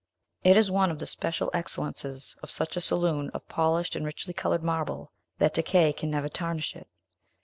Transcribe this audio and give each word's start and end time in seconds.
It 0.43 0.57
is 0.57 0.71
one 0.71 0.89
of 0.89 0.97
the 0.97 1.05
special 1.05 1.51
excellences 1.53 2.35
of 2.41 2.49
such 2.49 2.75
a 2.75 2.81
saloon 2.81 3.29
of 3.35 3.47
polished 3.47 3.95
and 3.95 4.03
richly 4.03 4.33
colored 4.33 4.63
marble, 4.63 5.11
that 5.37 5.53
decay 5.53 5.93
can 5.93 6.09
never 6.09 6.27
tarnish 6.27 6.75
it. 6.75 6.87